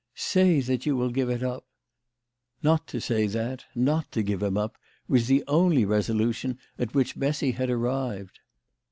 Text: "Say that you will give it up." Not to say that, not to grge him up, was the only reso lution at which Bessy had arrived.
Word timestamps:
"Say 0.15 0.61
that 0.61 0.83
you 0.87 0.95
will 0.95 1.11
give 1.11 1.29
it 1.29 1.43
up." 1.43 1.63
Not 2.63 2.87
to 2.87 2.99
say 2.99 3.27
that, 3.27 3.65
not 3.75 4.11
to 4.13 4.23
grge 4.23 4.41
him 4.41 4.57
up, 4.57 4.79
was 5.07 5.27
the 5.27 5.43
only 5.47 5.85
reso 5.85 6.15
lution 6.19 6.57
at 6.79 6.95
which 6.95 7.19
Bessy 7.19 7.51
had 7.51 7.69
arrived. 7.69 8.39